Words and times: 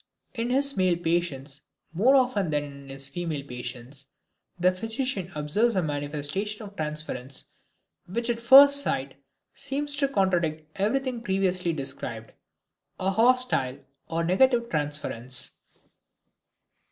In 0.33 0.49
his 0.49 0.75
male 0.75 0.97
patients 0.97 1.61
more 1.93 2.15
often 2.15 2.49
than 2.49 2.63
in 2.63 2.89
his 2.89 3.11
women 3.15 3.45
patients, 3.45 4.07
the 4.59 4.71
physician 4.71 5.31
observes 5.35 5.75
a 5.75 5.83
manifestation 5.83 6.63
of 6.63 6.75
transference 6.75 7.51
which 8.07 8.27
at 8.27 8.39
first 8.39 8.81
sight 8.81 9.21
seems 9.53 9.95
to 9.97 10.07
contradict 10.07 10.67
everything 10.79 11.21
previously 11.21 11.71
described: 11.71 12.31
a 12.99 13.11
hostile 13.11 13.77
or 14.07 14.23
negative 14.23 14.71
transference. 14.71 15.59